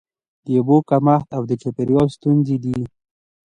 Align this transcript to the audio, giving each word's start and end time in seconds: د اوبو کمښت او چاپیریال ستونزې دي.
د 0.45 0.47
اوبو 0.57 0.77
کمښت 0.89 1.29
او 1.37 1.41
چاپیریال 1.61 2.07
ستونزې 2.17 2.57
دي. 2.63 2.79